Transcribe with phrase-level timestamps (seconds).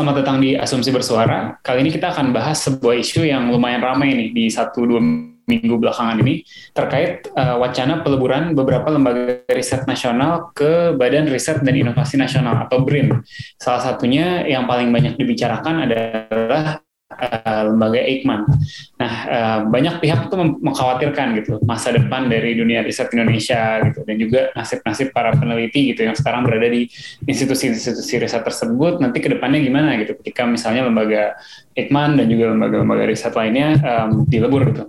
[0.00, 1.60] Selamat datang di Asumsi Bersuara.
[1.60, 5.76] Kali ini kita akan bahas sebuah isu yang lumayan ramai nih di satu dua minggu
[5.76, 6.40] belakangan ini
[6.72, 12.80] terkait uh, wacana peleburan beberapa lembaga riset nasional ke Badan Riset dan Inovasi Nasional atau
[12.80, 13.20] BRIN.
[13.60, 16.80] Salah satunya yang paling banyak dibicarakan adalah
[17.20, 18.48] uh, lembaga Eijkman.
[18.96, 24.16] Nah, uh, banyak pihak itu mengkhawatirkan gitu masa depan dari dunia riset Indonesia gitu dan
[24.16, 26.88] juga nasib-nasib para peneliti gitu yang sekarang berada di
[27.28, 31.36] institusi-institusi riset tersebut nanti ke depannya gimana gitu ketika misalnya lembaga
[31.76, 34.82] Eijkman dan juga lembaga-lembaga riset lainnya um, dilebur gitu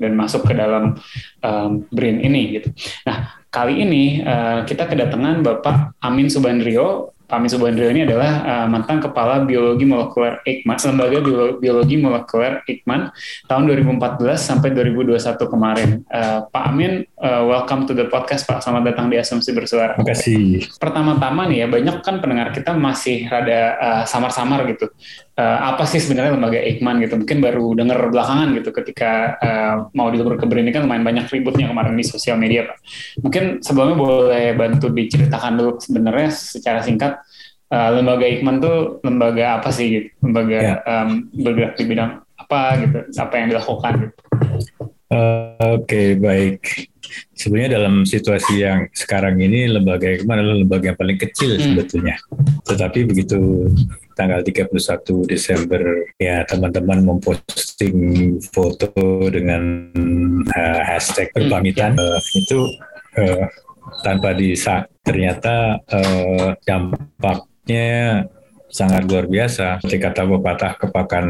[0.00, 0.96] dan masuk ke dalam
[1.44, 2.72] um, BRIN ini gitu.
[3.04, 8.66] Nah, kali ini uh, kita kedatangan Bapak Amin Subandrio Pak Amin Subandrio ini adalah uh,
[8.66, 11.18] mantan kepala biologi molekuler Eijkman, lembaga
[11.62, 13.14] biologi molekuler Eijkman
[13.46, 16.02] tahun 2014 sampai 2021 kemarin.
[16.10, 18.66] Uh, Pak Amin, uh, welcome to the podcast Pak.
[18.66, 19.94] Selamat datang di Asumsi Bersuara.
[19.94, 20.66] Terima kasih.
[20.82, 24.90] Pertama-tama nih ya, banyak kan pendengar kita masih rada uh, samar-samar gitu.
[25.38, 27.14] Uh, apa sih sebenarnya lembaga Eijkman gitu?
[27.14, 31.70] Mungkin baru dengar belakangan gitu ketika uh, mau dilebur ke ini kan lumayan banyak ributnya
[31.70, 32.76] kemarin di sosial media Pak.
[33.22, 37.19] Mungkin sebelumnya boleh bantu diceritakan dulu sebenarnya secara singkat
[37.70, 40.08] uh, lembaga Ikman tuh lembaga apa sih gitu?
[40.26, 40.74] Lembaga ya.
[40.84, 42.98] um, bergerak di bidang apa gitu?
[43.16, 44.18] Apa yang dilakukan gitu?
[45.10, 46.62] Uh, Oke okay, baik.
[47.34, 51.62] Sebenarnya dalam situasi yang sekarang ini lembaga Ikman adalah lembaga yang paling kecil hmm.
[51.74, 52.16] sebetulnya.
[52.62, 53.66] Tetapi begitu
[54.14, 54.70] tanggal 31
[55.26, 55.82] Desember
[56.20, 58.92] ya teman-teman memposting foto
[59.32, 59.90] dengan
[60.46, 62.04] uh, hashtag perpamitan hmm.
[62.04, 62.60] uh, itu
[63.18, 63.48] uh,
[64.06, 68.26] tanpa disak ternyata uh, dampak dampaknya
[68.70, 69.78] sangat luar biasa.
[69.82, 71.26] Ketika tahu patah kepakan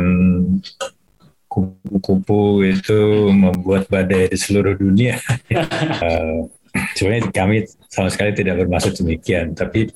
[1.51, 5.19] kupu-kupu itu membuat badai di seluruh dunia.
[5.53, 6.47] uh,
[6.97, 9.91] sebenarnya kami sama sekali tidak bermaksud demikian, tapi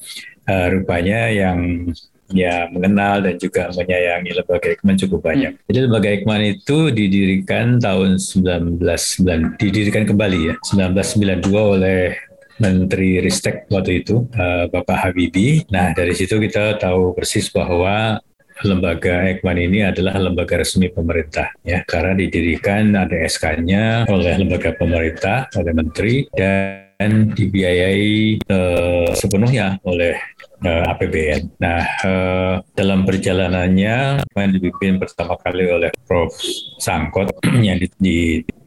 [0.50, 1.88] uh, rupanya yang
[2.32, 5.52] ya mengenal dan juga menyayangi lembaga Ekman cukup banyak.
[5.54, 5.64] Hmm.
[5.70, 12.18] Jadi lembaga Ekman itu didirikan tahun 1990 didirikan kembali ya 1992 oleh
[12.62, 15.66] Menteri Ristek waktu itu, uh, Bapak Habibie.
[15.74, 18.20] Nah, dari situ kita tahu persis bahwa
[18.62, 25.50] lembaga Ekman ini adalah lembaga resmi pemerintah ya karena didirikan ada SK-nya oleh lembaga pemerintah
[25.58, 30.14] oleh menteri dan dibiayai uh, sepenuhnya oleh
[30.62, 31.42] uh, eh, APBN.
[31.58, 36.30] Nah, uh, dalam perjalanannya yang dipimpin pertama kali oleh Prof.
[36.78, 37.34] Sangkot
[37.66, 38.18] yang di, di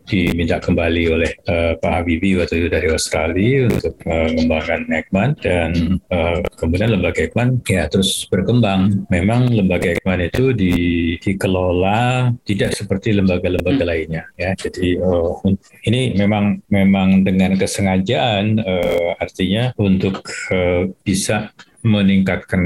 [0.07, 5.99] diminta kembali oleh uh, Pak Habibie waktu itu dari Australia untuk uh, mengembangkan Ekman dan
[6.07, 9.05] uh, kemudian lembaga Ekman ya terus berkembang.
[9.11, 10.75] Memang lembaga Ekman itu di,
[11.19, 13.91] dikelola tidak seperti lembaga-lembaga hmm.
[13.91, 14.55] lainnya ya.
[14.55, 15.43] Jadi uh,
[15.83, 20.23] ini memang memang dengan kesengajaan uh, artinya untuk
[20.55, 21.51] uh, bisa
[21.85, 22.63] meningkatkan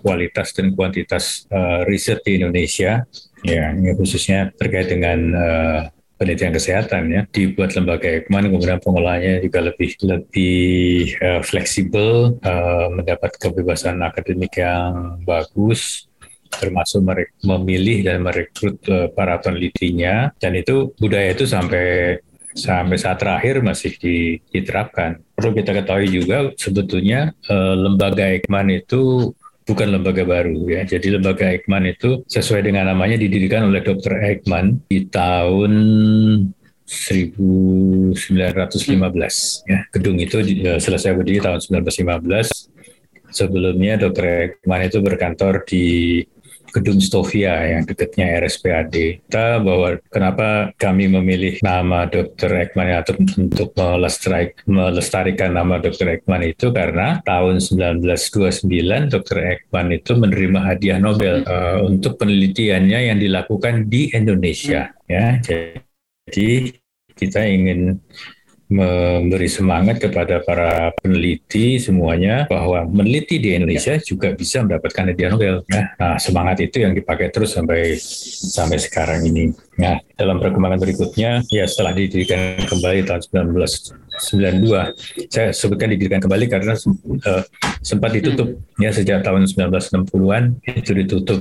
[0.00, 3.04] kualitas dan kuantitas uh, riset di Indonesia
[3.44, 5.80] ya ini khususnya terkait dengan uh,
[6.18, 13.38] penelitian kesehatan ya dibuat lembaga Ekman kemudian pengelolanya juga lebih lebih uh, fleksibel uh, mendapat
[13.38, 16.10] kebebasan akademik yang bagus
[16.48, 17.04] termasuk
[17.46, 22.18] memilih dan merekrut uh, para penelitinya dan itu budaya itu sampai
[22.58, 23.94] sampai saat terakhir masih
[24.50, 25.22] diterapkan.
[25.38, 29.30] Perlu kita ketahui juga sebetulnya uh, lembaga Ekman itu
[29.68, 30.88] bukan lembaga baru ya.
[30.88, 34.16] Jadi lembaga Eijkman itu sesuai dengan namanya didirikan oleh Dr.
[34.16, 35.72] Eijkman di tahun
[36.88, 38.16] 1915
[39.68, 39.84] ya.
[39.92, 43.28] Gedung itu uh, selesai berdiri tahun 1915.
[43.28, 44.24] Sebelumnya Dr.
[44.24, 45.84] Eijkman itu berkantor di
[46.72, 48.94] gedung Stovia yang dekatnya RSPAD.
[49.24, 52.68] Kita bahwa kenapa kami memilih nama Dr.
[52.68, 53.72] Ekman atau untuk
[54.68, 56.20] melestarikan nama Dr.
[56.20, 59.38] Ekman itu karena tahun 1929 Dr.
[59.38, 64.92] Ekman itu menerima hadiah Nobel uh, untuk penelitiannya yang dilakukan di Indonesia.
[65.08, 65.40] Ya,
[66.28, 66.76] jadi
[67.16, 67.98] kita ingin
[68.68, 74.04] memberi semangat kepada para peneliti semuanya bahwa meneliti di Indonesia ya.
[74.04, 75.64] juga bisa mendapatkan hadiah Nobel.
[75.72, 77.96] Nah, nah, semangat itu yang dipakai terus sampai
[78.44, 79.56] sampai sekarang ini.
[79.80, 83.20] Nah, dalam perkembangan berikutnya, ya setelah didirikan kembali tahun
[84.20, 87.42] 1992, saya sebutkan didirikan kembali karena uh,
[87.80, 88.84] sempat ditutup hmm.
[88.84, 91.40] ya sejak tahun 1960-an itu ditutup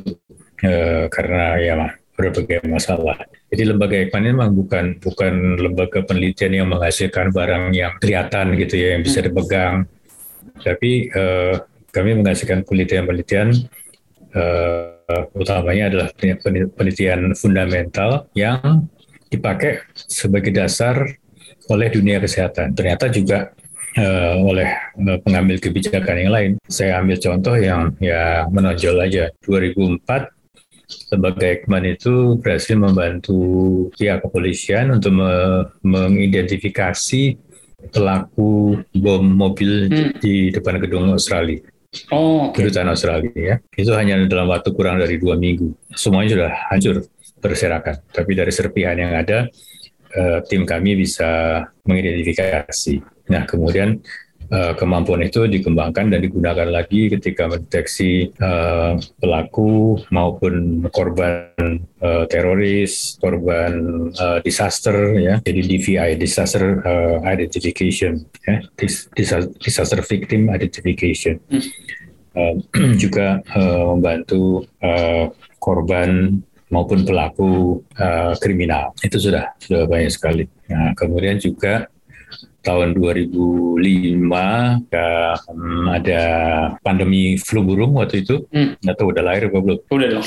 [0.63, 1.73] uh, karena ya
[2.17, 3.21] berbagai masalah.
[3.53, 8.73] Jadi lembaga Eijkman ini memang bukan bukan lembaga penelitian yang menghasilkan barang yang kelihatan gitu
[8.73, 9.85] ya yang bisa dipegang,
[10.65, 11.61] tapi uh,
[11.93, 13.53] kami menghasilkan penelitian-penelitian
[14.33, 16.07] uh, utamanya adalah
[16.73, 18.89] penelitian fundamental yang
[19.29, 21.05] dipakai sebagai dasar
[21.69, 22.73] oleh dunia kesehatan.
[22.73, 23.53] Ternyata juga
[23.97, 24.67] uh, oleh
[25.23, 26.51] pengambil kebijakan yang lain.
[26.67, 29.29] Saya ambil contoh yang ya menonjol aja.
[29.45, 30.36] 2004
[31.11, 33.39] lembaga Ekman itu berhasil membantu
[33.99, 35.31] pihak kepolisian untuk me
[35.83, 37.35] mengidentifikasi
[37.91, 40.19] pelaku bom mobil hmm.
[40.23, 41.61] di depan gedung Australia.
[42.11, 42.67] Oh, okay.
[42.67, 43.55] kedutaan Australia ya.
[43.73, 45.71] Itu hanya dalam waktu kurang dari dua minggu.
[45.95, 46.95] Semuanya sudah hancur
[47.39, 48.03] berserakan.
[48.11, 49.47] Tapi dari serpihan yang ada,
[50.13, 53.01] uh, tim kami bisa mengidentifikasi.
[53.31, 53.99] Nah, kemudian
[54.51, 63.15] uh, kemampuan itu dikembangkan dan digunakan lagi ketika mendeteksi uh, pelaku maupun korban uh, teroris,
[63.19, 63.73] korban
[64.15, 65.39] uh, disaster, ya.
[65.43, 68.63] Jadi DVI (Disaster uh, Identification), ya.
[68.75, 69.07] Dis
[69.59, 71.39] disaster Victim Identification.
[71.51, 71.63] Hmm.
[72.37, 72.53] Uh,
[73.03, 80.43] juga uh, membantu uh, korban maupun pelaku uh, kriminal itu sudah sudah banyak sekali.
[80.67, 81.87] Nah, kemudian juga
[82.67, 83.79] tahun 2005
[84.91, 86.21] ya, um, ada
[86.83, 88.83] pandemi flu burung waktu itu hmm.
[88.83, 89.79] atau udah lahir apa belum?
[89.87, 90.25] Udah dong.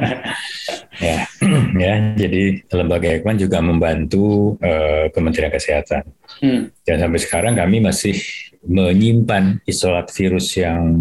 [1.06, 1.18] ya,
[1.82, 1.94] ya.
[2.14, 6.06] Jadi lembaga Ekman juga membantu uh, Kementerian Kesehatan.
[6.38, 6.70] Hmm.
[6.86, 8.14] Dan sampai sekarang kami masih
[8.60, 10.92] menyimpan isolat virus yang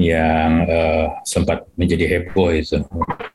[0.00, 2.80] yang uh, sempat menjadi heboh itu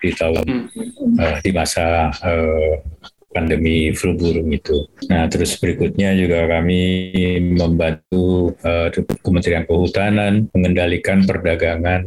[0.01, 1.21] di tahun hmm.
[1.21, 2.81] uh, di masa uh,
[3.33, 4.85] pandemi flu burung itu.
[5.09, 6.81] Nah, terus berikutnya juga kami
[7.41, 8.88] membantu uh,
[9.25, 12.06] Kementerian Kehutanan mengendalikan perdagangan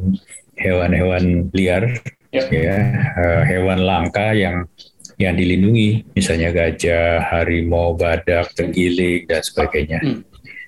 [0.56, 1.98] hewan-hewan liar,
[2.32, 2.48] yep.
[2.48, 2.78] ya,
[3.18, 4.64] uh, hewan langka yang
[5.16, 9.98] yang dilindungi, misalnya gajah, harimau, badak, tenggiling dan sebagainya.
[10.00, 10.20] Hmm.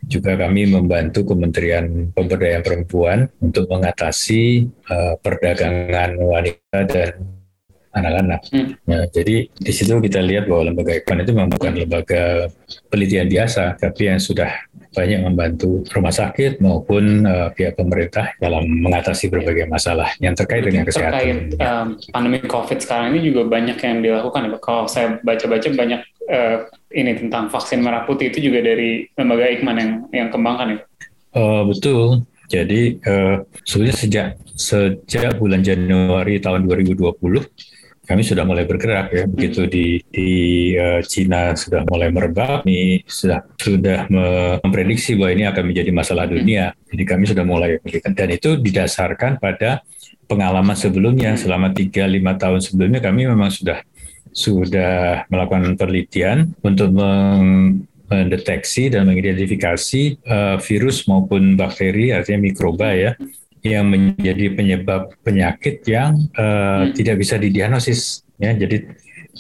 [0.09, 7.38] Juga kami membantu Kementerian Pemberdayaan Perempuan untuk mengatasi uh, perdagangan wanita dan
[7.93, 8.41] anak-anak.
[8.53, 8.77] Hmm.
[8.85, 12.23] Nah, jadi di situ kita lihat bahwa lembaga Ekman itu memang bukan lembaga
[12.93, 14.51] penelitian biasa, tapi yang sudah
[14.93, 20.89] banyak membantu rumah sakit maupun uh, pihak pemerintah dalam mengatasi berbagai masalah yang terkait dengan
[20.89, 21.55] kesehatan.
[21.55, 24.57] Terkait um, pandemi COVID sekarang ini juga banyak yang dilakukan.
[24.59, 26.01] Kalau saya baca-baca banyak
[26.33, 26.57] uh,
[26.93, 30.79] ini tentang vaksin merah putih itu juga dari lembaga Ekman yang yang kembangkan ya.
[31.37, 32.25] Uh, betul.
[32.49, 37.13] Jadi uh, sebenarnya sejak sejak bulan Januari tahun 2020
[38.09, 40.31] kami sudah mulai bergerak ya begitu di di
[40.81, 44.09] uh, Cina sudah mulai merebak ini sudah sudah
[44.65, 46.73] memprediksi bahwa ini akan menjadi masalah dunia.
[46.89, 47.77] Jadi kami sudah mulai
[48.17, 49.85] dan itu didasarkan pada
[50.25, 51.37] pengalaman sebelumnya.
[51.37, 53.85] Selama 3 5 tahun sebelumnya kami memang sudah
[54.33, 63.13] sudah melakukan penelitian untuk meng, mendeteksi dan mengidentifikasi uh, virus maupun bakteri artinya mikroba ya
[63.69, 66.97] yang menjadi penyebab penyakit yang uh, hmm.
[66.97, 68.89] tidak bisa didiagnosis ya jadi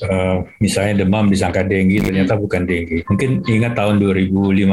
[0.04, 2.42] uh, misalnya demam disangka dengue ternyata hmm.
[2.44, 4.66] bukan dengue mungkin ingat tahun 2015 ya.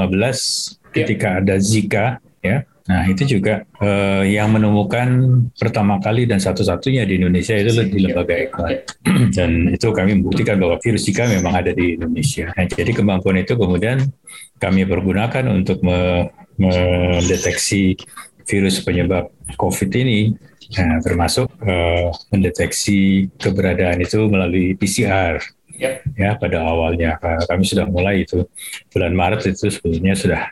[0.91, 1.39] ketika yeah.
[1.41, 2.05] ada Zika
[2.43, 5.09] ya nah itu juga uh, yang menemukan
[5.57, 8.77] pertama kali dan satu-satunya di Indonesia itu di lembaga Ekman
[9.37, 13.57] dan itu kami membuktikan bahwa virus Zika memang ada di Indonesia nah, jadi kemampuan itu
[13.57, 14.05] kemudian
[14.61, 17.97] kami pergunakan untuk mendeteksi
[18.45, 20.33] virus penyebab COVID ini,
[20.77, 25.41] nah, termasuk uh, mendeteksi keberadaan itu melalui PCR.
[25.75, 25.93] Yep.
[26.15, 28.47] Ya, pada awalnya kami sudah mulai itu
[28.95, 30.47] bulan Maret itu sebetulnya sudah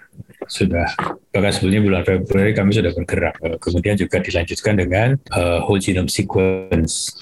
[0.52, 0.84] sudah
[1.32, 3.40] bahkan sebelumnya bulan Februari kami sudah bergerak.
[3.40, 7.16] Eh, kemudian juga dilanjutkan dengan uh, whole genome sequence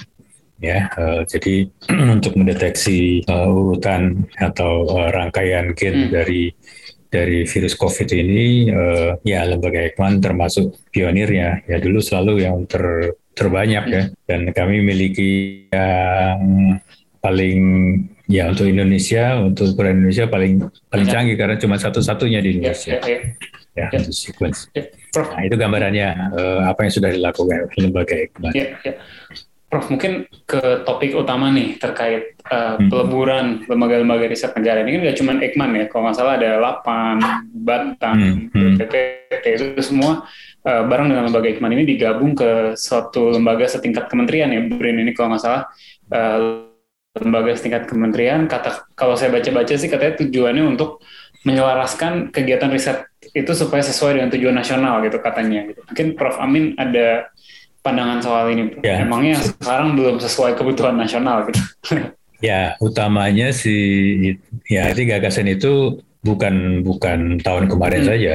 [0.61, 1.65] ya uh, jadi
[2.21, 6.11] untuk mendeteksi uh, urutan atau uh, rangkaian gen hmm.
[6.13, 6.53] dari
[7.11, 13.13] dari virus COVID ini uh, ya lembaga Ekman termasuk pionirnya ya dulu selalu yang ter,
[13.35, 16.79] terbanyak ya dan kami miliki yang
[17.19, 17.59] paling
[18.31, 21.11] ya untuk Indonesia untuk ukuran Indonesia paling paling ya.
[21.11, 23.19] canggih karena cuma satu-satunya di Indonesia ya, ya,
[23.75, 23.87] ya.
[23.91, 24.71] ya untuk sequence.
[25.11, 28.55] Nah itu gambarannya uh, apa yang sudah dilakukan lembaga Ekman.
[28.55, 28.95] Ya, ya.
[29.71, 35.17] Prof, mungkin ke topik utama nih terkait uh, peleburan lembaga-lembaga riset negara ini kan nggak
[35.23, 37.15] cuma Ekman ya, kalau nggak salah ada Lapan,
[37.55, 38.75] Batang, hmm.
[38.75, 40.27] BPPT itu semua
[40.67, 45.15] uh, bareng dengan lembaga Ekman ini digabung ke suatu lembaga setingkat kementerian ya, BRIN ini
[45.15, 45.71] kalau nggak salah
[46.11, 46.67] uh,
[47.15, 48.51] lembaga setingkat kementerian.
[48.51, 50.99] Kata kalau saya baca-baca sih katanya tujuannya untuk
[51.47, 55.63] menyelaraskan kegiatan riset itu supaya sesuai dengan tujuan nasional gitu katanya.
[55.71, 55.79] Gitu.
[55.87, 57.31] Mungkin Prof Amin ada
[57.81, 58.77] pandangan soal ini?
[58.81, 59.01] Ya.
[59.01, 61.61] Emangnya sekarang belum sesuai kebutuhan nasional gitu?
[62.41, 64.33] Ya, utamanya sih
[64.65, 68.09] ya itu gagasan itu bukan bukan tahun kemarin Hmm.
[68.09, 68.33] saja.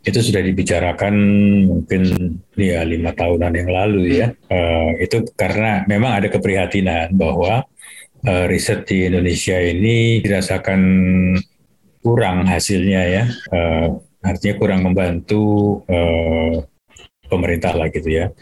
[0.00, 1.14] Itu sudah dibicarakan
[1.68, 2.00] mungkin
[2.56, 4.32] ya lima tahunan yang lalu ya.
[4.48, 7.68] Eh, itu karena memang ada keprihatinan bahwa
[8.24, 10.80] eh, riset di Indonesia ini dirasakan
[12.00, 13.24] kurang hasilnya ya.
[13.28, 13.86] Eh,
[14.24, 15.44] artinya kurang membantu
[15.92, 16.56] eh,
[17.28, 18.32] pemerintah lah gitu ya.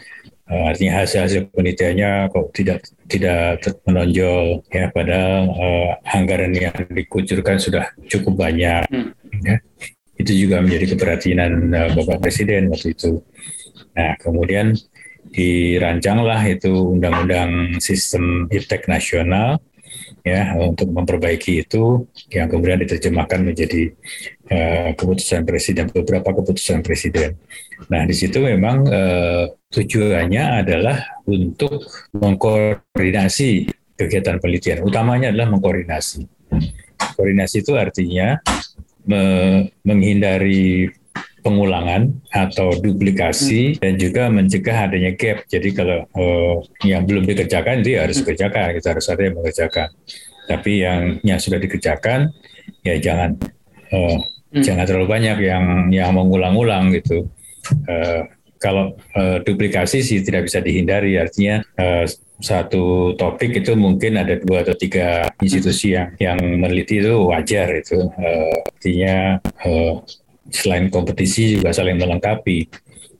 [0.51, 7.87] Eh, artinya hasil-hasil penelitiannya kok tidak tidak menonjol ya padahal eh, anggaran yang dikucurkan sudah
[8.11, 9.15] cukup banyak Hmm.
[9.47, 9.55] ya.
[10.19, 13.23] itu juga menjadi keperhatian eh, Bapak Presiden waktu itu
[13.95, 14.75] nah kemudian
[15.31, 19.63] dirancanglah itu undang-undang sistem iptek nasional
[20.27, 23.95] ya untuk memperbaiki itu yang kemudian diterjemahkan menjadi
[24.51, 27.39] eh, keputusan presiden beberapa keputusan presiden
[27.87, 34.83] nah di situ memang eh, tujuannya adalah untuk mengkoordinasi kegiatan penelitian.
[34.83, 36.27] Utamanya adalah mengkoordinasi.
[37.15, 38.37] Koordinasi itu artinya
[39.07, 40.91] me- menghindari
[41.41, 45.47] pengulangan atau duplikasi dan juga mencegah adanya gap.
[45.49, 49.89] Jadi kalau eh, yang belum dikerjakan itu ya harus dikerjakan, kita harus ada yang mengerjakan.
[50.45, 52.29] Tapi yang yang sudah dikerjakan
[52.85, 53.39] ya jangan
[53.89, 54.19] eh,
[54.51, 54.59] Hmm.
[54.59, 57.23] jangan terlalu banyak yang yang mengulang-ulang gitu.
[57.87, 58.21] Eh,
[58.61, 62.05] kalau eh, duplikasi sih tidak bisa dihindari, artinya eh,
[62.41, 68.05] satu topik itu mungkin ada dua atau tiga institusi yang yang meneliti itu wajar itu,
[68.21, 69.93] Eh, artinya eh,
[70.53, 72.69] selain kompetisi juga saling melengkapi.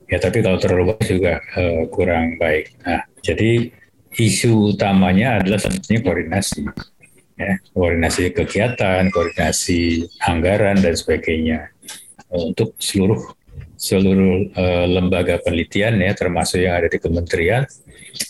[0.06, 2.78] Ya tapi kalau terlalu banyak juga eh, kurang baik.
[2.86, 3.74] Nah jadi
[4.14, 6.60] isu utamanya adalah sebetulnya koordinasi
[7.40, 11.72] ya, koordinasi kegiatan, koordinasi anggaran dan sebagainya
[12.28, 13.41] untuk seluruh
[13.82, 17.66] seluruh eh, lembaga penelitian ya termasuk yang ada di kementerian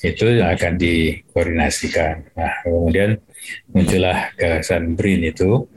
[0.00, 2.32] itu akan dikoordinasikan.
[2.32, 3.20] Nah kemudian
[3.68, 5.68] muncullah gagasan BRIN itu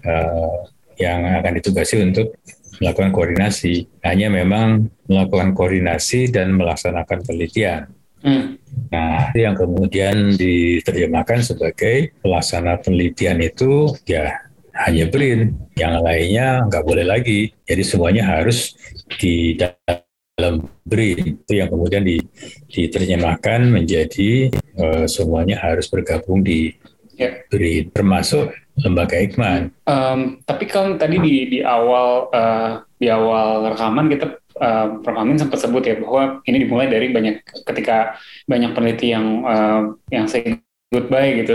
[0.00, 0.56] eh,
[0.96, 2.40] yang akan ditugasi untuk
[2.80, 3.84] melakukan koordinasi.
[4.00, 7.92] Hanya memang melakukan koordinasi dan melaksanakan penelitian.
[8.20, 8.60] Hmm.
[8.92, 14.44] Nah, yang kemudian diterjemahkan sebagai pelaksana penelitian itu ya
[14.86, 17.52] hanya BRIN, yang lainnya nggak boleh lagi.
[17.68, 18.72] Jadi semuanya harus
[19.20, 22.24] di dalam BRIN itu yang kemudian di-
[22.72, 26.74] diterjemahkan menjadi eh, semuanya harus bergabung di
[27.20, 27.36] Ya.
[27.52, 28.48] BRIN, termasuk
[28.80, 29.76] lembaga Eijkman.
[29.84, 35.36] Em, tapi kan tadi di di awal eh, di awal rekaman kita eh, Prof Amin
[35.36, 38.16] sempat sebut ya bahwa ini dimulai dari banyak ketika
[38.48, 39.80] banyak peneliti yang eh,
[40.16, 41.54] yang say goodbye gitu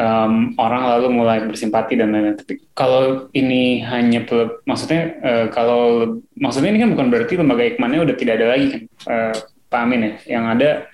[0.00, 2.40] em, orang lalu mulai bersimpati dan lain-lain.
[2.40, 8.00] Tapi kalau ini hanya pel- maksudnya eh, kalau maksudnya ini kan bukan berarti lembaga Eijkman-nya
[8.08, 8.82] udah tidak ada lagi kan
[9.12, 9.34] eh,
[9.68, 10.88] Pak Amin ya yang ada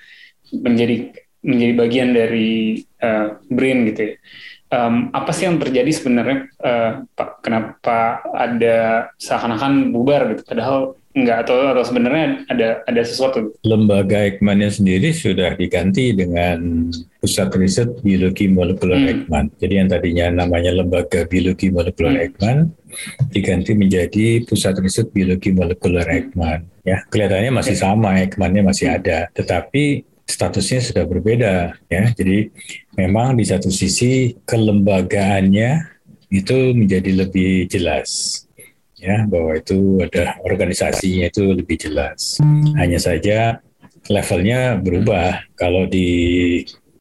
[0.50, 1.14] menjadi
[1.46, 4.14] menjadi bagian dari eh, BRIN gitu ya.
[4.72, 11.44] Em, apa sih yang terjadi sebenarnya eh, Pak kenapa ada seakan-akan bubar gitu padahal enggak
[11.44, 16.88] atau atau sebenarnya ada ada sesuatu Lembaga Eijkman sendiri sudah diganti dengan
[17.20, 19.08] Pusat Riset Biologi Molekuler Hmm.
[19.12, 19.44] Eijkman.
[19.60, 22.22] Jadi yang tadinya namanya Lembaga Biologi Molekuler Hmm.
[22.24, 22.58] Eijkman
[23.30, 26.16] diganti menjadi Pusat Riset Biologi Molekuler Hmm.
[26.16, 26.60] Eijkman.
[26.82, 31.76] Ya, kelihatannya masih sama, Eijkman-nya masih ada, tetapi statusnya sudah berbeda.
[31.92, 32.48] Ya, jadi
[32.96, 35.70] memang di satu sisi kelembagaannya
[36.32, 38.42] itu menjadi lebih jelas
[39.02, 42.38] ya bahwa itu ada organisasinya itu lebih jelas.
[42.78, 43.58] Hanya saja
[44.06, 45.42] levelnya berubah.
[45.58, 46.08] Kalau di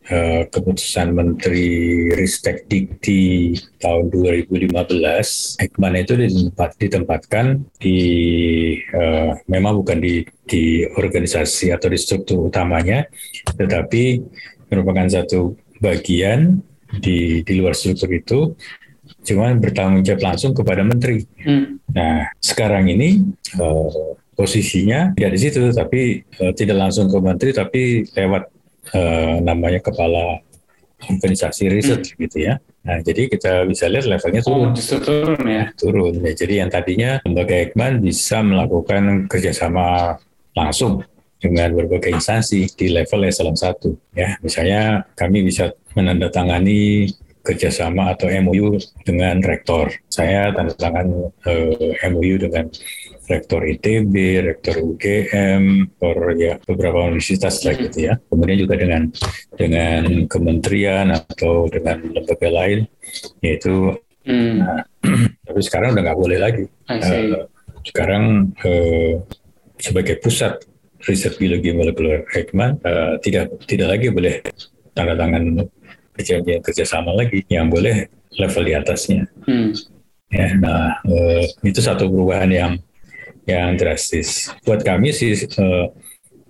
[0.09, 7.45] eh, keputusan Menteri Ristek Dikti tahun 2015, Ekman itu ditempat, ditempatkan
[7.77, 7.99] di
[8.81, 13.05] eh, memang bukan di di organisasi atau di struktur utamanya,
[13.45, 14.19] tetapi
[14.73, 16.65] merupakan satu bagian
[16.99, 18.39] di di luar struktur itu
[19.21, 21.25] cuman bertanggung jawab langsung kepada menteri.
[21.43, 21.79] Hmm.
[21.91, 23.21] Nah, sekarang ini
[23.59, 23.89] eh,
[24.35, 27.81] posisinya tidak di situ, tapi eh, tidak langsung ke menteri, tapi
[28.15, 28.43] lewat
[28.95, 30.39] eh, namanya kepala
[31.01, 32.61] organisasi riset gitu ya.
[32.81, 36.13] Nah, jadi kita bisa lihat levelnya oh turun, justru turun ya turun.
[36.21, 40.17] Ya, jadi yang tadinya lembaga Eijkman bisa melakukan kerjasama
[40.57, 41.05] langsung
[41.41, 47.09] dengan berbagai instansi di level eselon 1 ya misalnya kami bisa menandatangani
[47.41, 52.69] kerjasama atau MOU dengan rektor saya tanda tangan eh, MOU dengan
[53.29, 58.13] rektor ITB, rektor UGM, rektor ya beberapa universitas lah gitu ya.
[58.27, 59.07] Kemudian juga dengan
[59.55, 62.85] dengan kementerian atau dengan lembaga lain,
[63.39, 64.61] yaitu Hmm.
[65.49, 66.65] tapi sekarang udah nggak boleh lagi.
[66.93, 67.41] Eh,
[67.89, 69.17] sekarang eh,
[69.81, 70.61] sebagai pusat
[71.09, 74.37] riset biologi molekuler Ekman uh, tidak tidak lagi boleh
[74.93, 75.65] tanda tangan
[76.15, 78.07] perjanjian kerjasama lagi, yang boleh
[78.39, 79.27] level di atasnya.
[79.47, 79.75] Hmm.
[80.31, 82.73] Ya, nah uh, itu satu perubahan yang
[83.43, 84.47] yang drastis.
[84.63, 85.91] Buat kami sih uh,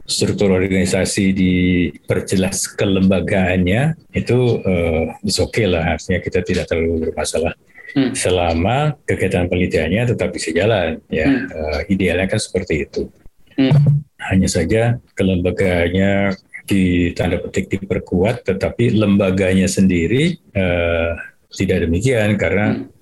[0.05, 7.57] struktur organisasi diperjelas kelembagaannya itu uh, oke okay lah, artinya kita tidak terlalu bermasalah.
[7.91, 8.15] Hmm.
[8.15, 11.45] Selama kegiatan penelitiannya tetap bisa jalan, ya hmm.
[11.51, 13.09] uh, idealnya kan seperti itu.
[13.57, 14.05] Hmm.
[14.31, 16.37] Hanya saja kelembagaannya
[16.71, 21.19] di tanda petik diperkuat, tetapi lembaganya sendiri uh,
[21.51, 23.01] tidak demikian karena hmm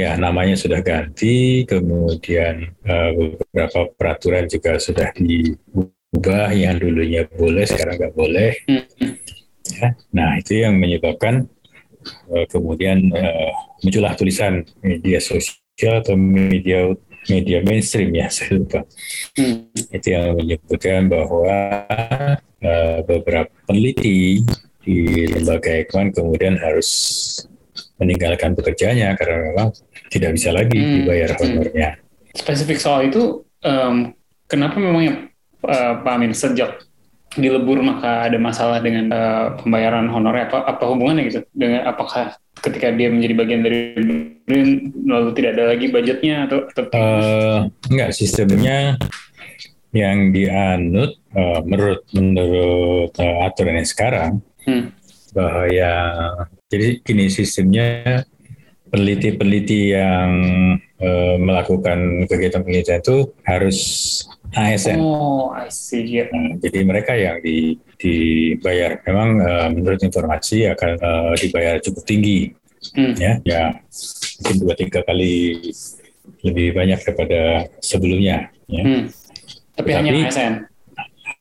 [0.00, 7.98] ya namanya sudah ganti, kemudian uh, beberapa peraturan juga sudah diubah yang dulunya boleh sekarang
[7.98, 8.52] nggak boleh.
[9.70, 11.46] Ya, nah itu yang menyebabkan
[12.32, 13.52] uh, kemudian uh,
[13.84, 16.90] muncullah tulisan media sosial atau media
[17.28, 18.80] media mainstream ya saya lupa.
[19.36, 19.68] Hmm.
[19.92, 21.84] Itu yang menyebutkan bahwa
[22.64, 24.44] uh, beberapa peneliti
[24.80, 26.88] di lembaga Ekman kemudian harus
[28.00, 29.68] meninggalkan pekerjaannya karena memang
[30.08, 30.94] tidak bisa lagi hmm.
[31.04, 31.40] dibayar hmm.
[31.44, 31.88] honornya.
[32.32, 34.14] Spesifik soal itu, um,
[34.48, 35.14] kenapa memang ya,
[35.68, 36.88] uh, Pak Amin sejak
[37.38, 42.90] dilebur maka ada masalah dengan uh, pembayaran honornya apa apa hubungannya gitu dengan apakah ketika
[42.90, 43.80] dia menjadi bagian dari
[44.50, 48.98] BRIN lalu tidak ada lagi budgetnya atau, atau uh, enggak sistemnya
[49.90, 54.32] yang dianut uh, menurut menurut uh, aturan yang sekarang
[54.66, 54.94] hmm.
[55.34, 55.92] bahaya
[56.70, 58.22] jadi gini sistemnya
[58.90, 60.30] peneliti-peneliti yang
[60.98, 63.78] e, melakukan kegiatan penelitian itu harus
[64.50, 64.98] ASN.
[64.98, 66.02] Oh, I see.
[66.02, 66.28] Yeah.
[66.34, 72.50] Nah, jadi mereka yang di, dibayar memang e, menurut informasi akan e, dibayar cukup tinggi,
[72.98, 73.14] hmm.
[73.16, 73.62] ya, ya
[74.42, 75.58] mungkin dua tiga kali
[76.42, 78.50] lebih banyak daripada sebelumnya.
[78.66, 78.82] Ya.
[78.82, 79.04] Hmm.
[79.76, 80.52] Tapi, hanya ASN.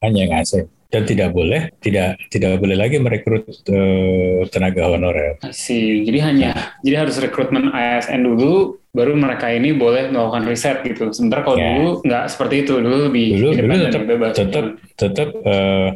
[0.04, 5.38] Hanya yang ASN dan tidak boleh tidak tidak boleh lagi merekrut uh, tenaga honorer.
[5.54, 6.50] sih jadi hanya
[6.82, 11.14] jadi harus rekrutmen ASN dulu baru mereka ini boleh melakukan riset gitu.
[11.14, 11.78] Sementara kalau ya.
[11.78, 14.34] dulu nggak seperti itu dulu lebih dulu, dulu tetap bebas.
[14.34, 14.66] tetap
[14.98, 15.90] tetap uh,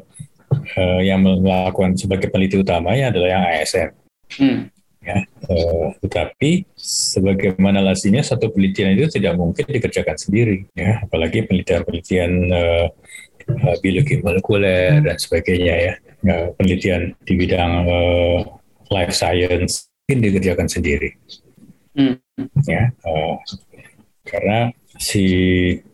[0.77, 3.89] uh, yang melakukan sebagai peneliti utamanya adalah yang ASN.
[4.37, 4.57] Hmm.
[5.03, 12.31] Ya, uh, tetapi sebagaimana lazimnya satu penelitian itu tidak mungkin dikerjakan sendiri, ya, apalagi penelitian-penelitian
[12.47, 12.87] uh,
[13.51, 18.39] uh, biologi molekuler dan sebagainya ya, ya penelitian di bidang uh,
[18.95, 21.11] life science mungkin dikerjakan sendiri.
[21.93, 22.17] Hmm.
[22.65, 23.37] ya uh,
[24.25, 25.23] karena si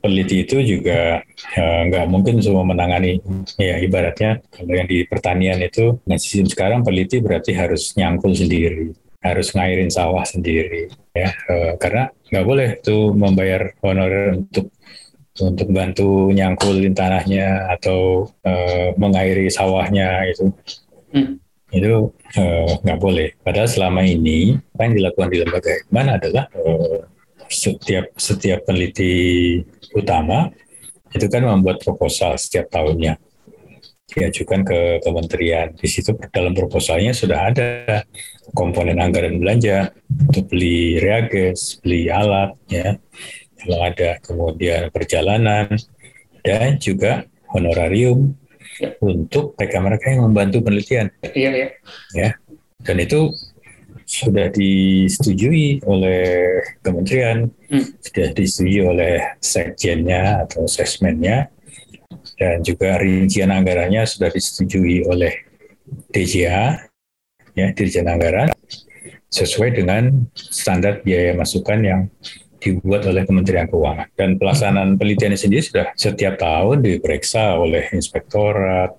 [0.04, 1.24] peneliti itu juga
[1.56, 3.24] uh, nggak mungkin semua menangani
[3.56, 8.92] ya ibaratnya kalau yang di pertanian itu nah sistem sekarang peneliti berarti harus nyangkul sendiri
[9.24, 14.72] harus ngairin sawah sendiri ya uh, karena nggak boleh tuh membayar honorer untuk
[15.40, 20.52] untuk bantu nyangkulin tanahnya atau uh, mengairi sawahnya itu
[21.16, 21.34] hmm.
[21.70, 23.30] itu eh, nggak uh, boleh.
[23.46, 27.00] Padahal selama ini apa yang dilakukan di lembaga Ekman adalah uh,
[27.50, 29.58] setiap setiap peneliti
[29.98, 30.54] utama
[31.10, 33.18] itu kan membuat proposal setiap tahunnya
[34.10, 35.74] diajukan ke kementerian.
[35.78, 38.02] Di situ dalam proposalnya sudah ada
[38.58, 42.98] komponen anggaran belanja untuk beli reagens, beli alat, ya
[43.60, 45.68] kalau ada kemudian perjalanan
[46.42, 48.34] dan juga honorarium
[48.80, 48.96] ya.
[49.04, 51.12] untuk mereka-mereka yang membantu penelitian.
[51.36, 51.68] Iya, iya.
[52.16, 52.30] Ya.
[52.80, 53.36] Dan itu
[54.10, 58.02] sudah disetujui oleh kementerian, hmm.
[58.02, 61.54] sudah disetujui oleh sekjennya atau sesmennya,
[62.42, 65.46] dan juga rincian anggarannya sudah disetujui oleh
[66.10, 66.90] DJA,
[67.54, 68.50] ya Dirjen Anggaran,
[69.30, 72.02] sesuai dengan standar biaya masukan yang
[72.58, 74.10] dibuat oleh Kementerian Keuangan.
[74.18, 78.98] Dan pelaksanaan penelitian sendiri sudah setiap tahun diperiksa oleh inspektorat,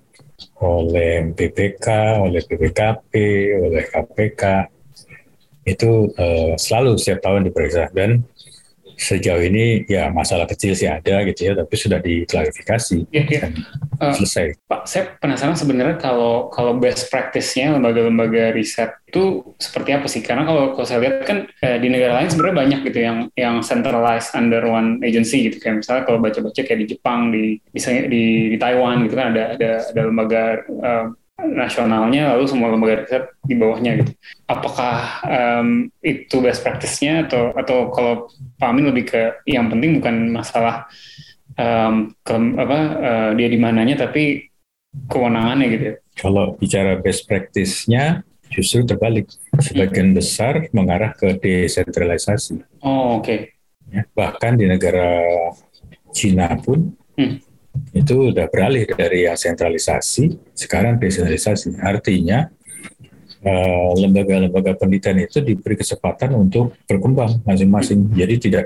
[0.63, 1.87] oleh BPK,
[2.23, 3.11] oleh BPKP,
[3.59, 4.43] oleh KPK.
[5.63, 8.25] Itu uh, selalu setiap tahun diperiksa dan
[9.01, 13.49] sejauh ini ya masalah kecil sih ada gitu ya, tapi sudah diklarifikasi ya, ya.
[13.49, 13.53] dan
[13.97, 14.61] uh, selesai.
[14.69, 20.21] Pak, saya penasaran sebenarnya kalau kalau best practice-nya lembaga-lembaga riset itu seperti apa sih?
[20.21, 23.55] Karena kalau, kalau saya lihat kan eh, di negara lain sebenarnya banyak gitu yang yang
[23.65, 28.53] centralized under one agency gitu kayak misalnya kalau baca-baca kayak di Jepang, di misalnya di,
[28.53, 30.43] di Taiwan gitu kan ada ada ada lembaga
[30.77, 31.05] uh,
[31.45, 34.11] nasionalnya lalu semua lembaga riset di bawahnya gitu.
[34.45, 38.13] Apakah um, itu best practice-nya atau atau kalau
[38.57, 40.87] Pak Amin lebih ke yang penting bukan masalah
[41.57, 44.49] um, ke, apa uh, dia di mananya tapi
[45.07, 45.83] kewenangannya gitu.
[45.83, 45.95] Ya?
[46.19, 49.31] Kalau bicara best practice-nya justru terbalik.
[49.59, 50.17] Sebagian hmm.
[50.17, 52.83] besar mengarah ke desentralisasi.
[52.83, 53.25] Oh, oke.
[53.25, 53.39] Okay.
[53.91, 55.19] Ya, bahkan di negara
[56.15, 57.50] Cina pun hmm
[57.91, 61.79] itu udah beralih dari yang sentralisasi sekarang desentralisasi.
[61.79, 62.47] Artinya
[63.43, 68.11] eh, lembaga-lembaga penelitian itu diberi kesempatan untuk berkembang masing-masing.
[68.15, 68.65] Jadi tidak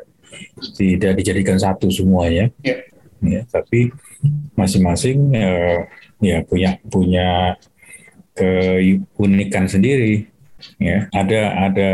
[0.76, 2.84] tidak dijadikan satu semuanya, Ya.
[3.24, 3.94] ya, tapi
[4.58, 5.80] masing-masing eh,
[6.20, 7.28] ya punya punya
[8.36, 10.28] keunikan sendiri.
[10.82, 11.90] Ya, ada ada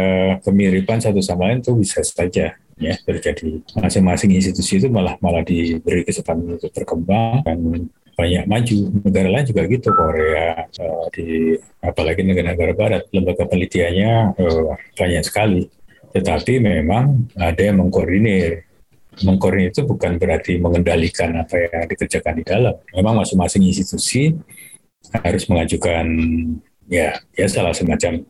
[0.47, 3.61] kemiripan satu sama lain itu bisa saja ya terjadi.
[3.77, 8.77] Masing-masing institusi itu malah malah diberi kesempatan untuk berkembang dan banyak maju.
[9.05, 11.27] Negara lain juga gitu, Korea, eh, di
[11.79, 14.65] apalagi negara-negara barat, lembaga penelitiannya eh,
[14.97, 15.63] banyak sekali.
[16.11, 18.67] Tetapi memang ada yang mengkoordinir.
[19.23, 22.75] Mengkoordinir itu bukan berarti mengendalikan apa yang dikerjakan di dalam.
[22.91, 24.35] Memang masing-masing institusi
[25.11, 26.07] harus mengajukan
[26.87, 28.23] ya ya salah semacam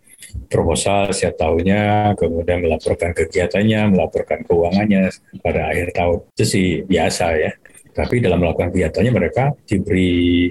[0.48, 6.20] proposal setiap tahunnya, kemudian melaporkan kegiatannya, melaporkan keuangannya pada akhir tahun.
[6.36, 7.52] Itu sih biasa ya.
[7.92, 10.48] Tapi dalam melakukan kegiatannya mereka diberi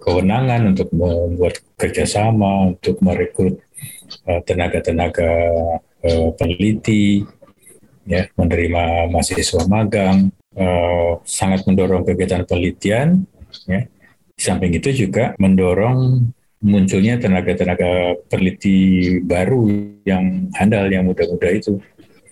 [0.00, 3.60] kewenangan untuk membuat kerjasama, untuk merekrut
[4.24, 5.30] eh, tenaga-tenaga
[6.04, 7.26] eh, peneliti,
[8.08, 13.28] ya menerima mahasiswa magang, eh, sangat mendorong kegiatan penelitian.
[13.68, 13.84] Ya.
[14.32, 19.66] Di samping itu juga mendorong munculnya tenaga-tenaga peneliti baru
[20.02, 21.78] yang handal, yang muda-muda itu.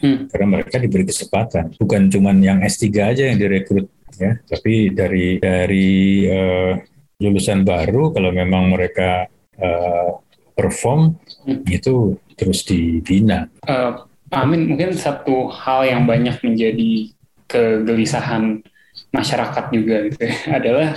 [0.02, 0.28] Hmm.
[0.28, 1.72] Karena mereka diberi kesempatan.
[1.78, 3.88] Bukan cuma yang S3 aja yang direkrut,
[4.20, 5.88] ya, tapi dari dari
[6.28, 6.72] eh,
[7.16, 9.24] lulusan baru kalau memang mereka
[9.56, 10.10] eh,
[10.52, 11.62] perform Hmm.
[11.70, 13.46] itu terus dibina.
[13.62, 17.14] Pak Amin, mungkin satu hal yang banyak menjadi
[17.46, 18.66] kegelisahan
[19.14, 20.88] masyarakat juga gitu ya, adalah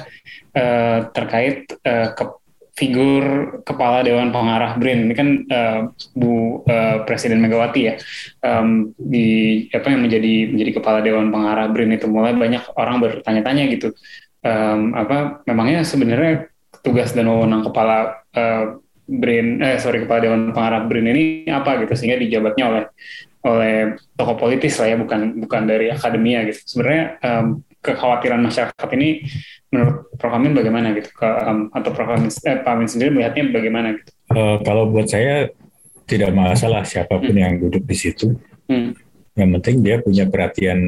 [0.57, 2.23] eh, terkait eh, ke
[2.79, 3.23] figur
[3.67, 5.11] kepala Dewan Pengarah BRIN.
[5.11, 5.79] Ini kan eh,
[6.15, 7.99] Bu eh, Presiden Megawati ya.
[8.39, 9.27] Em, di
[9.75, 13.91] apa yang menjadi menjadi kepala Dewan Pengarah BRIN itu mulai banyak orang bertanya-tanya gitu.
[14.39, 16.47] Em, apa memangnya sebenarnya
[16.79, 21.91] tugas dan wewenang kepala eh, BRIN eh sorry kepala Dewan Pengarah BRIN ini apa gitu
[21.99, 22.83] sehingga dijabatnya oleh
[23.39, 26.63] oleh tokoh politis lah ya bukan bukan dari akademia gitu.
[26.63, 29.23] Sebenarnya em, kekhawatiran masyarakat ini
[29.71, 31.09] menurut Prof Amin bagaimana gitu
[31.71, 35.49] atau Prof Amin, eh, Pak Amin sendiri melihatnya bagaimana gitu Eh, kalau buat saya
[36.05, 38.37] tidak masalah siapa pun yang duduk di situ.
[38.69, 38.93] Hmm.
[39.33, 40.79] Yang penting dia punya perhatian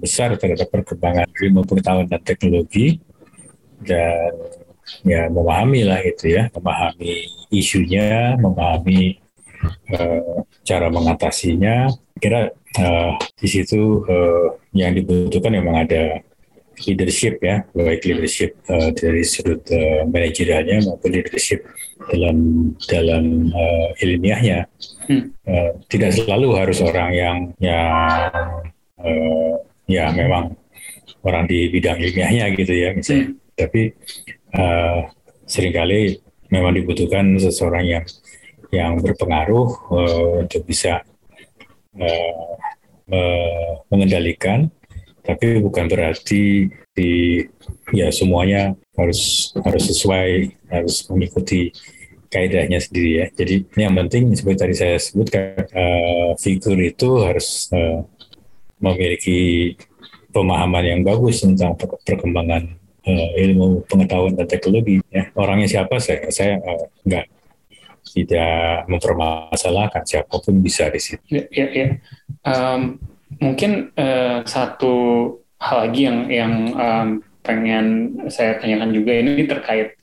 [0.00, 3.00] besar terhadap perkembangan ilmu pengetahuan dan teknologi
[3.84, 4.32] dan
[5.04, 9.20] ya memahami lah itu ya, memahami isunya, memahami
[9.92, 11.92] eh, cara mengatasinya.
[12.16, 16.24] Kira eh, di situ eh, yang dibutuhkan memang ada
[16.84, 21.64] leadership ya, baik leadership eh, dari sudut eh, manajerialnya maupun leadership
[22.12, 22.36] dalam
[22.84, 24.68] dalam eh, ilmiahnya.
[25.08, 25.32] Hmm.
[25.46, 28.20] Eh, tidak selalu harus orang yang yang
[29.00, 29.54] eh,
[29.88, 30.52] ya memang
[31.24, 33.32] orang di bidang ilmiahnya gitu ya misalnya.
[33.56, 33.82] Tapi
[34.52, 35.00] eh,
[35.48, 36.20] sering kali
[36.52, 38.04] memang dibutuhkan seseorang yang
[38.74, 41.00] yang berpengaruh eh, untuk bisa
[41.96, 42.52] eh,
[43.08, 44.68] me- mengendalikan,
[45.26, 47.42] tapi bukan berarti di
[47.92, 51.74] ya semuanya harus harus sesuai harus mengikuti
[52.30, 53.26] kaidahnya sendiri ya.
[53.34, 58.06] Jadi yang penting seperti tadi saya sebutkan eh, figur itu harus eh,
[58.78, 59.72] memiliki
[60.30, 65.02] pemahaman yang bagus tentang per- perkembangan eh, ilmu pengetahuan dan teknologi.
[65.10, 65.32] Ya.
[65.34, 67.26] Orangnya siapa saya saya eh, nggak
[68.06, 71.20] tidak mempermasalahkan siapa pun bisa di situ.
[71.28, 71.86] Ya, ya, ya.
[72.46, 72.96] Em,
[73.40, 74.94] mungkin eh, satu
[75.60, 77.08] hal lagi yang yang em,
[77.40, 77.86] pengen
[78.28, 79.96] saya tanyakan juga ini terkait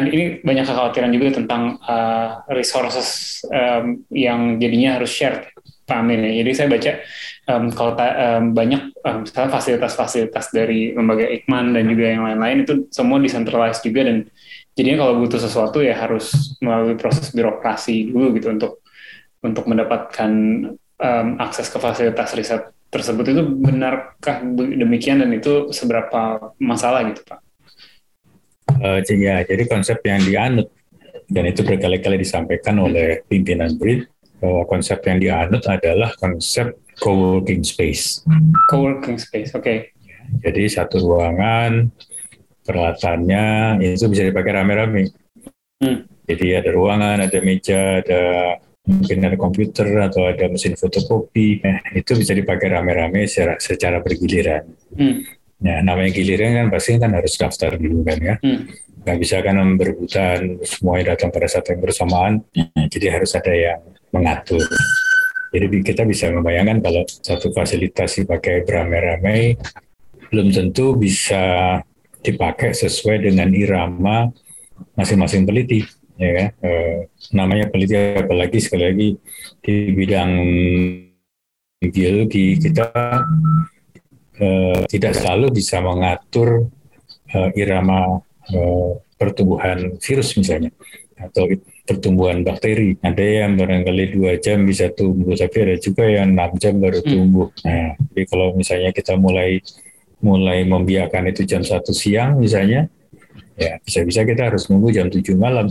[0.00, 5.52] ini banyak kekhawatiran juga tentang eh, resources em, yang jadinya harus share
[5.88, 6.44] Pak Amin ya.
[6.44, 6.92] Jadi saya baca
[7.48, 12.64] em, kalau ta- em, banyak em, misalnya fasilitas-fasilitas dari lembaga Ikman dan juga yang lain-lain
[12.64, 14.28] itu semua decentralized juga dan
[14.76, 18.72] jadinya kalau butuh sesuatu ya harus melalui proses birokrasi dulu gitu untuk
[19.42, 20.30] untuk mendapatkan
[20.98, 27.22] em, akses ke fasilitas riset tersebut itu benarkah be- demikian dan itu seberapa masalah gitu
[27.24, 27.40] Pak?
[28.78, 30.68] Eh, ya, jadi konsep yang dianut
[31.28, 34.04] dan itu berkali-kali disampaikan oleh pimpinan BRIN
[34.38, 38.22] bahwa konsep yang dianut adalah konsep co-working space.
[38.70, 39.92] Coworking space, oke.
[40.44, 41.88] Jadi satu ruangan
[42.62, 45.04] peralatannya itu bisa dipakai rame-rame.
[45.80, 46.04] Hmm.
[46.28, 48.22] Jadi ada ruangan, ada meja, ada
[48.88, 51.60] mungkin ada komputer atau ada mesin fotokopi.
[51.60, 54.64] Nah, itu bisa dipakai rame-rame secara, secara bergiliran.
[54.96, 55.20] Hmm.
[55.60, 58.34] Nah, namanya giliran kan pasti kan harus daftar dulu kan ya.
[58.40, 58.64] Hmm.
[59.04, 62.32] Nggak bisa kan berebutan semuanya datang pada saat yang bersamaan.
[62.88, 64.64] Jadi harus ada yang mengatur.
[65.48, 69.56] Jadi kita bisa membayangkan kalau satu fasilitas dipakai beramai-ramai,
[70.28, 71.76] belum tentu bisa
[72.20, 74.28] dipakai sesuai dengan irama
[74.94, 76.70] masing-masing peneliti ya kan e,
[77.30, 79.08] namanya peneliti apalagi sekali lagi
[79.62, 80.32] di bidang
[81.78, 82.90] biologi kita
[84.34, 84.46] e,
[84.90, 86.66] tidak selalu bisa mengatur
[87.30, 88.18] e, irama
[89.20, 90.72] pertumbuhan virus misalnya
[91.18, 91.50] atau
[91.88, 92.94] pertumbuhan bakteri.
[93.02, 97.10] Ada yang barangkali dua jam bisa tumbuh, tapi ada juga yang enam jam baru hmm.
[97.10, 97.48] tumbuh.
[97.64, 97.66] Hmm.
[97.66, 99.58] Nah, jadi kalau misalnya kita mulai
[100.18, 102.90] mulai membiarkan itu jam satu siang misalnya,
[103.58, 105.66] ya bisa-bisa kita harus nunggu jam 7 malam.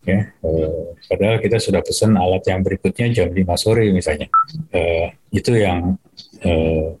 [0.00, 4.32] Ya, eh, padahal kita sudah pesan alat yang berikutnya jam 5 sore misalnya.
[4.72, 6.00] Eh, itu yang
[6.40, 6.96] eh,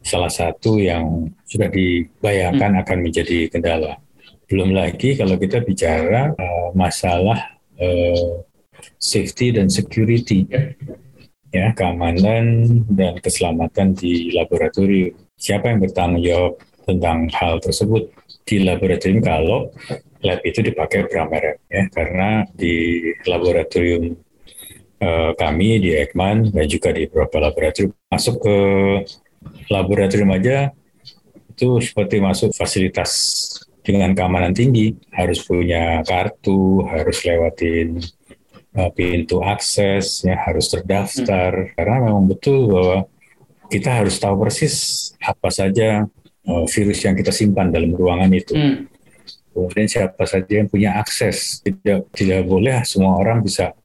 [0.00, 2.82] salah satu yang sudah dibayangkan hmm.
[2.84, 4.00] akan menjadi kendala.
[4.48, 8.40] Belum lagi kalau kita bicara uh, masalah uh,
[8.96, 10.48] safety dan security,
[11.52, 15.12] ya keamanan dan keselamatan di laboratorium.
[15.36, 16.52] Siapa yang bertanggung jawab
[16.88, 18.08] tentang hal tersebut
[18.48, 19.68] di laboratorium kalau
[20.24, 21.82] lab itu dipakai pramerek ya.
[21.92, 24.16] Karena di laboratorium
[25.04, 28.56] uh, kami di Ekman dan juga di beberapa laboratorium masuk ke
[29.68, 30.72] laboratorium aja
[31.52, 33.12] itu seperti masuk fasilitas
[33.84, 34.96] dengan keamanan tinggi.
[35.12, 38.00] Harus punya kartu, harus lewatin
[38.80, 41.52] uh, pintu akses, ya harus terdaftar.
[41.52, 41.70] Hmm.
[41.76, 42.98] karena memang betul bahwa
[43.68, 44.76] kita harus tahu persis
[45.20, 46.08] apa saja
[46.48, 48.56] uh, virus yang kita simpan dalam ruangan itu.
[48.56, 48.88] Hmm.
[49.52, 53.76] Kemudian siapa saja yang punya akses, tidak tidak boleh semua orang bisa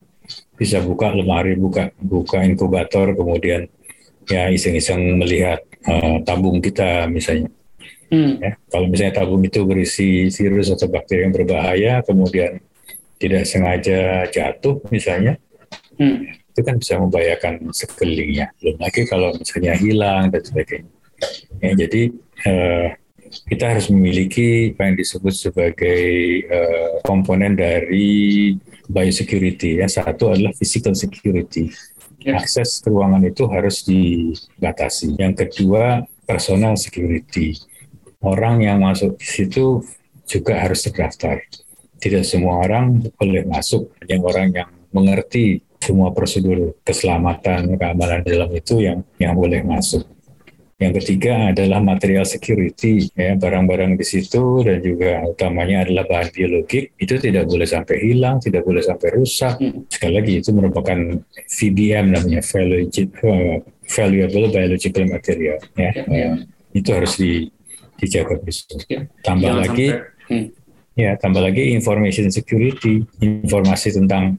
[0.55, 3.67] bisa buka lemari, buka buka inkubator, kemudian
[4.29, 7.51] ya iseng-iseng melihat uh, tabung kita misalnya
[8.13, 8.37] Hmm.
[8.37, 12.61] Ya, kalau misalnya tabung itu berisi virus atau bakteri yang berbahaya, kemudian
[13.17, 15.41] tidak sengaja jatuh misalnya,
[15.97, 16.29] hmm.
[16.53, 18.53] itu kan bisa membahayakan sekelilingnya.
[18.61, 20.93] Belum lagi kalau misalnya hilang dan sebagainya.
[21.63, 22.01] Ya, jadi
[22.45, 22.87] eh,
[23.49, 26.01] kita harus memiliki apa yang disebut sebagai
[26.45, 28.53] eh, komponen dari
[28.87, 29.81] biosecurity.
[29.81, 31.71] Yang satu adalah physical security.
[32.23, 32.39] Ya.
[32.39, 35.19] Akses ke ruangan itu harus dibatasi.
[35.19, 37.59] Yang kedua, personal security
[38.23, 39.83] orang yang masuk di situ
[40.23, 41.43] juga harus terdaftar.
[41.99, 43.91] Tidak semua orang boleh masuk.
[44.03, 50.07] Hanya orang yang mengerti semua prosedur keselamatan, keamanan dalam itu yang yang boleh masuk.
[50.83, 56.91] Yang ketiga adalah material security, ya barang-barang di situ dan juga utamanya adalah bahan biologik
[56.99, 59.63] itu tidak boleh sampai hilang, tidak boleh sampai rusak.
[59.63, 59.87] Hmm.
[59.87, 60.99] Sekali lagi itu merupakan
[61.31, 62.43] VBM namanya
[63.87, 65.91] valuable biological material, ya.
[65.95, 66.29] ya, ya.
[66.75, 67.47] itu harus di
[68.03, 68.83] dijaga bersama.
[68.91, 69.01] Ya.
[69.23, 70.47] Tambah Jangan lagi, sampai, hmm.
[70.99, 74.35] ya tambah lagi information security, informasi tentang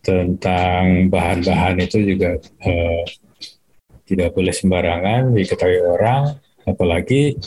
[0.00, 3.02] tentang bahan-bahan itu juga uh,
[4.10, 6.34] tidak boleh sembarangan diketahui orang,
[6.66, 7.38] apalagi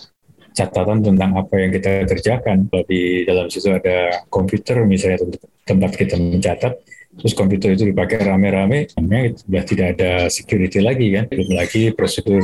[0.55, 2.71] catatan tentang apa yang kita kerjakan.
[2.71, 5.27] Kalau di dalam situ ada komputer misalnya
[5.67, 6.73] tempat kita mencatat,
[7.19, 8.87] terus komputer itu dipakai rame-rame,
[9.35, 12.41] sudah tidak ada security lagi kan, belum lagi prosedur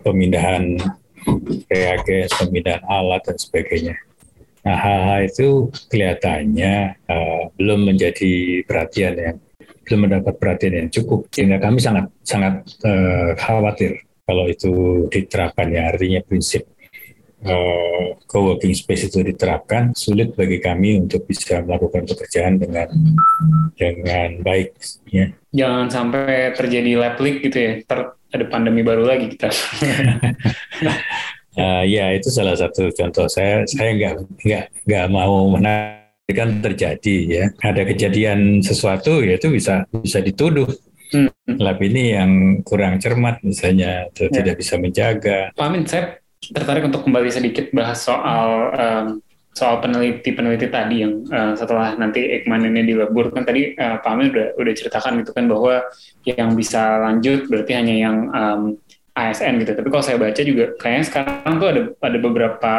[0.00, 0.80] pemindahan
[1.68, 3.94] reagen, pemindahan alat dan sebagainya.
[4.62, 9.36] Nah, hal-hal itu kelihatannya uh, belum menjadi perhatian yang
[9.92, 11.28] belum mendapat perhatian yang cukup.
[11.28, 15.92] Sehingga kami sangat sangat uh, khawatir kalau itu diterapkan ya.
[15.92, 16.64] Artinya prinsip
[17.44, 19.92] uh, co-working space itu diterapkan.
[19.92, 22.88] Sulit bagi kami untuk bisa melakukan pekerjaan dengan
[23.76, 24.80] dengan baik
[25.12, 25.28] ya.
[25.52, 27.72] Jangan sampai terjadi lab leak gitu ya.
[27.84, 29.52] Ter ada pandemi baru lagi kita.
[31.60, 33.28] uh, ya itu salah satu contoh.
[33.28, 35.52] Saya saya nggak nggak nggak mau
[36.32, 40.66] menarikkan terjadi ya ada kejadian sesuatu ya itu bisa bisa dituduh
[41.12, 41.60] hmm.
[41.60, 42.30] lab ini yang
[42.64, 44.32] kurang cermat misalnya atau ya.
[44.40, 45.38] tidak bisa menjaga.
[45.52, 49.06] Pak Amin saya tertarik untuk kembali sedikit bahas soal um,
[49.52, 54.32] soal peneliti-peneliti tadi yang uh, setelah nanti Ekman ini dilebur kan tadi uh, Pak Amir
[54.32, 55.84] udah udah ceritakan gitu kan bahwa
[56.24, 58.62] yang bisa lanjut berarti hanya yang um,
[59.12, 59.76] ASN gitu.
[59.76, 62.74] Tapi kalau saya baca juga kayaknya sekarang tuh ada ada beberapa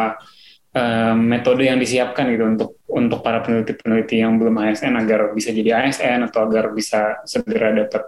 [0.74, 5.82] um, metode yang disiapkan gitu untuk untuk para peneliti-peneliti yang belum ASN agar bisa jadi
[5.86, 8.06] ASN atau agar bisa segera dapat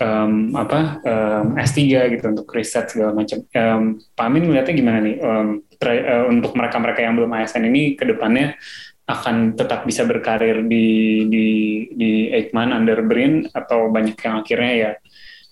[0.00, 1.80] um, apa um, S3
[2.16, 3.44] gitu untuk riset segala macam.
[3.52, 5.16] Um, Pak Amin melihatnya gimana nih?
[5.20, 8.56] Um, uh, untuk mereka-mereka yang belum ASN ini ke depannya
[9.02, 11.46] akan tetap bisa berkarir di di
[11.92, 14.90] di Eijkman under Brin atau banyak yang akhirnya ya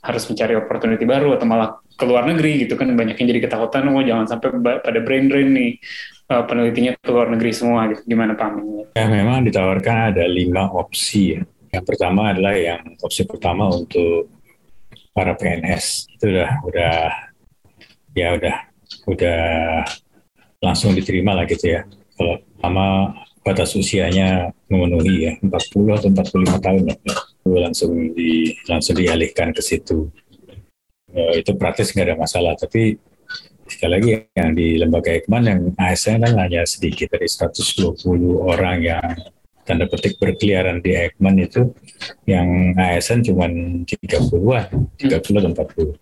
[0.01, 3.85] harus mencari opportunity baru atau malah ke luar negeri gitu kan banyak yang jadi ketakutan
[3.93, 4.49] oh jangan sampai
[4.81, 5.77] pada brain drain nih
[6.31, 8.51] uh, penelitinya ke luar negeri semua gitu gimana Pak?
[8.95, 11.43] Ya memang ditawarkan ada lima opsi ya.
[11.71, 14.31] Yang pertama adalah yang opsi pertama untuk
[15.11, 16.95] para PNS itu udah udah
[18.15, 18.57] ya udah
[19.11, 19.43] udah
[20.63, 21.83] langsung diterima lah gitu ya.
[22.15, 26.97] Kalau lama batas usianya memenuhi ya 40 atau 45 tahun ya,
[27.47, 30.11] langsung di langsung dialihkan ke situ.
[31.11, 32.95] Ya, itu praktis nggak ada masalah, tapi
[33.71, 38.03] sekali lagi yang di lembaga Ekman yang ASN kan hanya sedikit dari 120
[38.43, 39.07] orang yang
[39.63, 41.71] tanda petik berkeliaran di Ekman itu
[42.27, 44.67] yang ASN cuma 30-an,
[44.99, 45.95] 30 atau 40.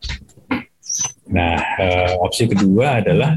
[1.28, 3.37] Nah, uh, opsi kedua adalah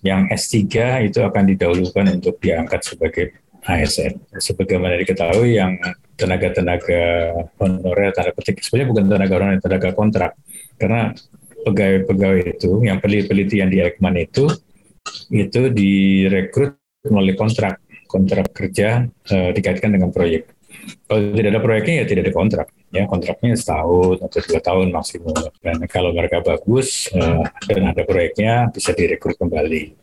[0.00, 0.64] yang S3
[1.12, 3.24] itu akan didahulukan untuk diangkat sebagai
[3.68, 4.16] ASN.
[4.40, 5.76] Sebagaimana diketahui yang
[6.16, 7.02] tenaga-tenaga
[7.60, 10.32] honorer tanda petik sebenarnya bukan tenaga honorer, tenaga kontrak.
[10.80, 11.12] Karena
[11.62, 14.50] pegawai-pegawai itu yang peneliti yang di Ekman itu
[15.32, 17.82] itu direkrut melalui kontrak.
[18.06, 20.52] Kontrak kerja uh, dikaitkan dengan proyek.
[21.08, 22.66] Kalau tidak ada proyeknya ya tidak ada kontrak.
[22.92, 25.36] Ya kontraknya setahun atau dua tahun maksimum.
[25.64, 29.96] Dan kalau mereka bagus uh, dan ada proyeknya bisa direkrut kembali.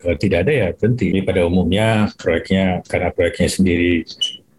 [0.00, 1.12] Kalau tidak ada ya berhenti.
[1.20, 4.08] Pada umumnya proyeknya karena proyeknya sendiri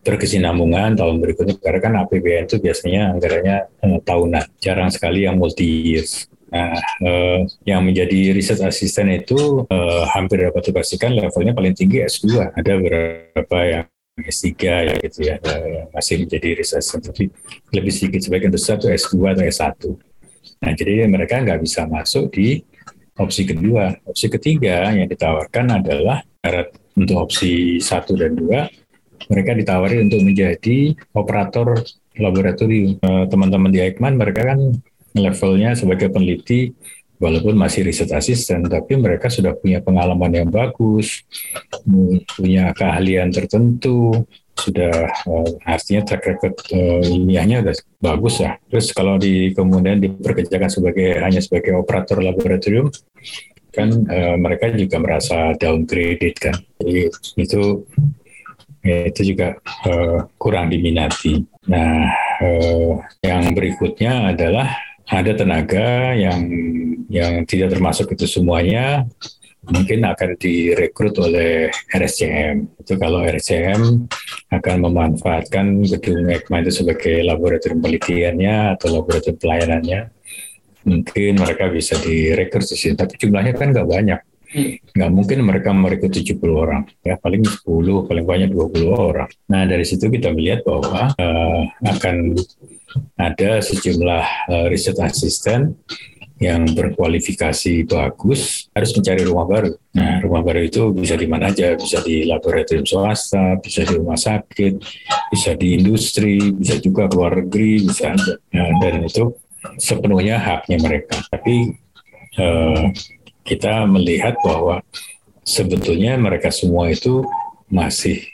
[0.05, 5.97] berkesinambungan tahun berikutnya karena kan APBN itu biasanya anggarannya uh, tahunan jarang sekali yang multi
[5.97, 6.71] years Nah,
[7.03, 12.55] uh, yang menjadi riset asisten itu uh, hampir dapat dipastikan levelnya paling tinggi S2.
[12.55, 13.85] Ada beberapa yang
[14.23, 15.35] S3 ya gitu ya
[15.91, 17.27] masih menjadi research tapi
[17.75, 19.71] lebih sedikit sebagian besar itu S2 atau S1.
[20.63, 22.63] Nah jadi mereka nggak bisa masuk di
[23.19, 23.91] opsi kedua.
[24.07, 28.71] Opsi ketiga yang ditawarkan adalah syarat untuk opsi satu dan dua
[29.31, 31.81] mereka ditawari untuk menjadi operator
[32.15, 32.99] laboratorium.
[32.99, 34.59] Eh, teman-teman di Ekman mereka kan
[35.15, 36.75] levelnya sebagai peneliti
[37.19, 41.23] walaupun masih riset asisten, tapi mereka sudah punya pengalaman yang bagus,
[42.35, 48.55] punya keahlian tertentu, sudah uh, artinya track record uh, ilmiahnya sudah bagus ya.
[48.71, 52.91] Terus kalau di kemudian diperkerjakan sebagai hanya sebagai operator laboratorium,
[53.75, 56.55] kan uh, mereka juga merasa downgraded kan.
[56.79, 57.83] Jadi itu
[58.85, 59.57] itu juga
[59.89, 61.41] uh, kurang diminati.
[61.65, 62.05] Nah,
[62.41, 64.69] uh, yang berikutnya adalah
[65.09, 66.39] ada tenaga yang
[67.09, 69.05] yang tidak termasuk itu semuanya
[69.65, 72.81] mungkin akan direkrut oleh RSCM.
[72.81, 74.05] Itu kalau RSCM
[74.53, 80.01] akan memanfaatkan gedung ECMA itu sebagai laboratorium penelitiannya atau laboratorium pelayanannya,
[80.85, 82.93] mungkin mereka bisa direkrut di sini.
[82.93, 84.21] Tapi jumlahnya kan nggak banyak.
[84.95, 89.29] Nggak mungkin mereka merekrut 70 orang, ya paling 10, paling banyak 20 orang.
[89.51, 92.39] Nah dari situ kita melihat bahwa uh, akan
[93.19, 95.75] ada sejumlah uh, riset asisten
[96.35, 99.71] yang berkualifikasi bagus harus mencari rumah baru.
[99.95, 104.19] Nah, rumah baru itu bisa di mana aja, bisa di laboratorium swasta, bisa di rumah
[104.19, 104.73] sakit,
[105.31, 108.11] bisa di industri, bisa juga luar negeri, bisa.
[108.51, 109.31] Nah, dan itu
[109.79, 111.23] sepenuhnya haknya mereka.
[111.31, 111.71] Tapi
[112.35, 112.91] uh,
[113.45, 114.81] kita melihat bahwa
[115.45, 117.21] sebetulnya mereka semua itu
[117.69, 118.25] masih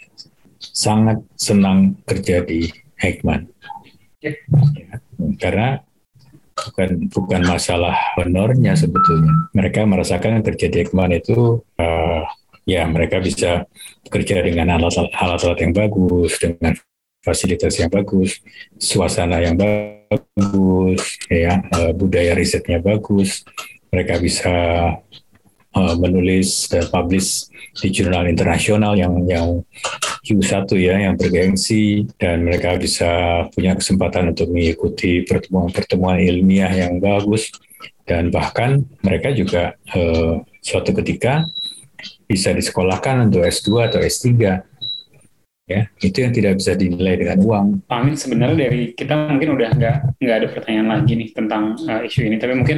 [0.57, 2.71] sangat senang kerja di
[3.01, 3.51] Ekman
[4.21, 4.37] Ya,
[5.41, 5.81] karena
[6.53, 9.49] bukan bukan masalah honornya sebetulnya.
[9.57, 12.21] Mereka merasakan kerja di Ekman itu uh,
[12.69, 13.65] ya mereka bisa
[14.05, 16.77] bekerja dengan alat-alat yang bagus, dengan
[17.25, 18.45] fasilitas yang bagus,
[18.77, 23.41] suasana yang bagus, ya uh, budaya risetnya bagus.
[23.91, 24.55] Mereka bisa
[25.75, 29.63] uh, menulis dan publish di jurnal internasional yang yang
[30.21, 37.49] Q1 ya yang bergengsi dan mereka bisa punya kesempatan untuk mengikuti pertemuan-pertemuan ilmiah yang bagus.
[38.05, 41.47] Dan bahkan mereka juga eh, suatu ketika
[42.29, 44.29] bisa disekolahkan untuk S2 atau S3
[45.71, 47.65] ya itu yang tidak bisa dinilai dengan uang.
[47.87, 52.01] Pak Amin sebenarnya dari kita mungkin udah nggak nggak ada pertanyaan lagi nih tentang uh,
[52.03, 52.37] isu ini.
[52.37, 52.77] Tapi mungkin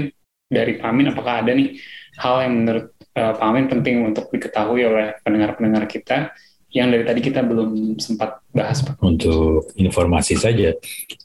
[0.54, 1.76] dari Pak Amin apakah ada nih
[2.22, 2.88] hal yang menurut
[3.18, 6.32] uh, Pak Amin penting untuk diketahui oleh pendengar-pendengar kita
[6.74, 8.98] yang dari tadi kita belum sempat bahas Pak.
[9.06, 10.74] Untuk informasi saja,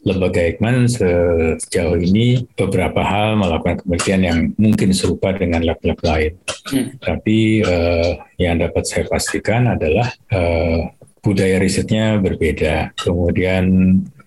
[0.04, 6.36] Lembaga Ekman sejauh ini beberapa hal melakukan penelitian yang mungkin serupa dengan lab-lab lain.
[6.68, 6.92] Hmm.
[7.00, 10.92] Tapi uh, yang dapat saya pastikan adalah uh,
[11.24, 12.92] budaya risetnya berbeda.
[13.00, 13.64] Kemudian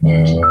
[0.02, 0.45] uh,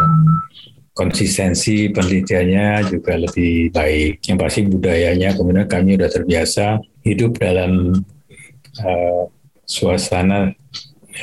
[1.01, 4.21] konsistensi penelitiannya juga lebih baik.
[4.21, 6.67] Yang pasti budayanya kemudian kami sudah terbiasa
[7.09, 8.05] hidup dalam
[8.85, 9.25] uh,
[9.65, 10.53] suasana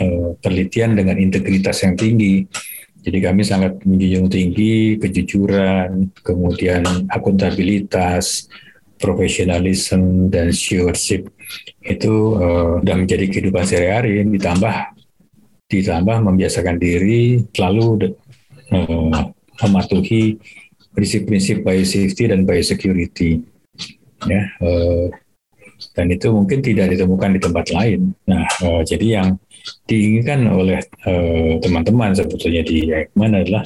[0.01, 2.49] uh, penelitian dengan integritas yang tinggi.
[3.05, 8.49] Jadi kami sangat menjunjung tinggi kejujuran, kemudian akuntabilitas,
[8.97, 11.29] profesionalisme dan stewardship
[11.85, 14.75] itu uh, sudah menjadi kehidupan sehari-hari ditambah
[15.69, 18.11] ditambah membiasakan diri selalu
[18.73, 20.37] uh, mematuhi
[20.93, 23.41] prinsip-prinsip biosafety dan biosecurity
[24.25, 25.07] ya uh,
[25.93, 28.13] dan itu mungkin tidak ditemukan di tempat lain.
[28.25, 29.37] Nah, uh, jadi yang
[29.85, 33.65] diinginkan oleh uh, teman-teman sebetulnya di Ekman adalah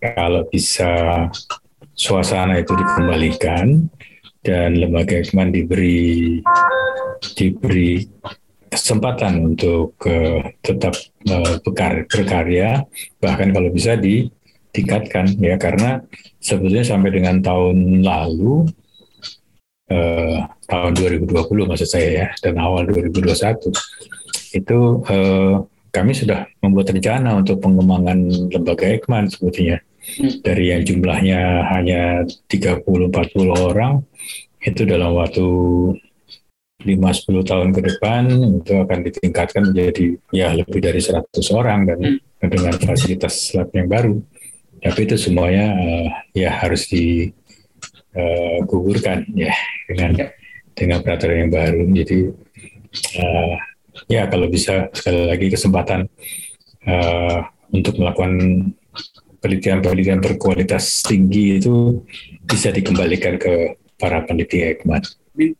[0.00, 1.26] kalau bisa
[1.96, 3.88] suasana itu dikembalikan
[4.44, 6.40] dan lembaga Ekman diberi
[7.34, 8.04] diberi
[8.70, 10.94] kesempatan untuk uh, tetap
[11.28, 11.56] uh,
[12.12, 12.84] berkarya
[13.20, 13.96] bahkan kalau bisa
[14.76, 16.04] ditingkatkan ya karena
[16.36, 18.68] sebetulnya sampai dengan tahun lalu
[19.88, 21.32] eh, tahun 2020
[21.64, 23.72] maksud saya ya dan awal 2021
[24.52, 25.54] itu eh,
[25.88, 28.20] kami sudah membuat rencana untuk pengembangan
[28.52, 29.80] lembaga Ekman sebetulnya
[30.20, 30.44] hmm.
[30.44, 31.40] dari yang jumlahnya
[31.72, 32.84] hanya 30-40
[33.48, 34.04] orang
[34.60, 35.46] itu dalam waktu
[36.84, 38.22] 5-10 tahun ke depan
[38.60, 41.24] itu akan ditingkatkan menjadi ya lebih dari 100
[41.56, 42.46] orang dan hmm.
[42.52, 44.20] dengan fasilitas lab yang baru.
[44.86, 47.34] Tapi itu semuanya uh, ya harus di
[48.14, 49.50] uh, gugurkan ya
[49.90, 50.26] dengan ya.
[50.78, 51.82] dengan peraturan yang baru.
[51.90, 52.18] Jadi
[53.18, 53.54] uh,
[54.06, 56.06] ya kalau bisa sekali lagi kesempatan
[56.86, 57.38] uh,
[57.74, 58.62] untuk melakukan
[59.42, 62.02] penelitian-penelitian berkualitas tinggi itu
[62.46, 64.62] bisa dikembalikan ke para peneliti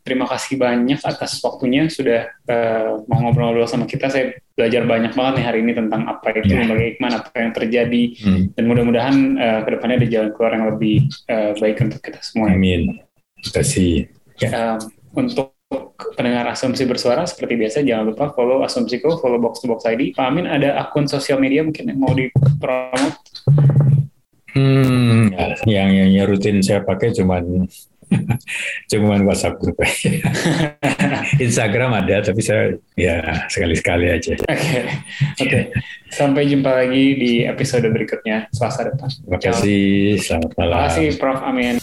[0.01, 4.09] Terima kasih banyak atas waktunya sudah uh, mau ngobrol-ngobrol sama kita.
[4.09, 6.65] Saya belajar banyak banget nih hari ini tentang apa itu yeah.
[6.65, 8.43] lembaga Ikman, apa yang terjadi, hmm.
[8.57, 10.97] dan mudah-mudahan uh, ke depannya ada jalan keluar yang lebih
[11.29, 12.51] uh, baik untuk kita semua.
[12.51, 12.97] Amin.
[13.37, 13.93] Terima kasih.
[14.41, 14.49] Ya.
[14.49, 14.77] Uh,
[15.13, 15.57] untuk
[16.15, 20.23] pendengar asumsi bersuara seperti biasa jangan lupa follow asumsiku follow box to box ID Pak
[20.23, 23.15] Amin ada akun sosial media mungkin yang mau dipromot
[24.55, 25.35] hmm
[25.67, 27.67] yang yang rutin saya pakai cuman
[28.91, 30.11] Cuman WhatsApp grup aja.
[31.45, 34.33] Instagram ada, tapi saya ya sekali-sekali aja.
[34.39, 34.83] Oke, okay.
[35.37, 35.47] oke.
[35.47, 35.63] Okay.
[36.07, 39.11] Sampai jumpa lagi di episode berikutnya Selasa depan.
[39.11, 39.83] Terima kasih,
[40.23, 40.77] selamat malam.
[40.77, 41.39] Terima kasih Prof.
[41.43, 41.75] Amin.